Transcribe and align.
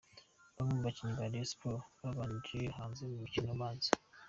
Bamwe 0.55 0.73
mu 0.77 0.81
bakinnyi 0.85 1.13
ba 1.19 1.27
Rayon 1.31 1.49
Sports 1.51 1.87
babanje 2.01 2.59
hanze 2.77 3.01
mu 3.09 3.15
mukino 3.23 3.49
ubanza. 3.55 3.89